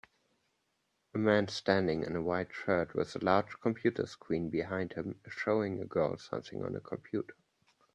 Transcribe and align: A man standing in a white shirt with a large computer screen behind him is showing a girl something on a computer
A 1.13 1.19
man 1.19 1.47
standing 1.47 2.01
in 2.01 2.15
a 2.15 2.23
white 2.23 2.51
shirt 2.51 2.95
with 2.95 3.15
a 3.15 3.23
large 3.23 3.59
computer 3.61 4.07
screen 4.07 4.49
behind 4.49 4.93
him 4.93 5.21
is 5.25 5.33
showing 5.33 5.79
a 5.79 5.85
girl 5.85 6.17
something 6.17 6.63
on 6.63 6.75
a 6.75 6.79
computer 6.81 7.35